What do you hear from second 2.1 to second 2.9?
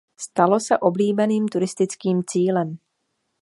cílem.